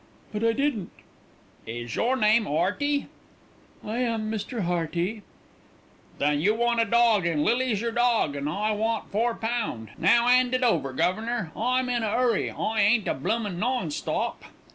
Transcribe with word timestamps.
"But 0.33 0.43
I 0.43 0.53
didn't." 0.53 0.89
"Is 1.67 1.95
your 1.95 2.15
name 2.17 2.47
'Earty?" 2.47 3.05
"I 3.85 3.99
am 3.99 4.31
Mr. 4.31 4.61
Hearty." 4.61 5.21
"Then 6.17 6.39
you 6.41 6.55
want 6.55 6.81
a 6.81 6.85
dawg, 6.85 7.27
an' 7.27 7.43
Lily's 7.43 7.81
your 7.81 7.91
dawg, 7.91 8.35
an' 8.35 8.47
I 8.47 8.71
want 8.71 9.11
four 9.11 9.35
pound. 9.35 9.89
Now, 9.99 10.27
'and 10.27 10.51
it 10.55 10.63
over, 10.63 10.91
guv'nor. 10.91 11.51
I'm 11.55 11.87
in 11.87 12.01
a 12.01 12.07
'urry. 12.17 12.49
I 12.49 12.81
ain't 12.81 13.07
a 13.07 13.13
bloomin' 13.13 13.59
non 13.59 13.91
stop." 13.91 14.41